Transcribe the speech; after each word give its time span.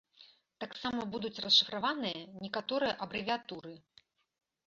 Таксама 0.63 1.01
будуць 1.15 1.41
расшыфраваныя 1.45 2.17
некаторыя 2.45 2.97
абрэвіятуры. 3.07 3.73